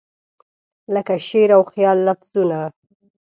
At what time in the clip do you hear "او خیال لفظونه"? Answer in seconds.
1.57-2.59